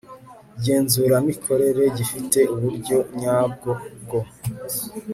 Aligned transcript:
ngenzuramikorere 0.59 1.83
gifite 1.97 2.39
uburyo 2.53 2.97
nyabwo 3.19 3.71
bwo 4.03 4.19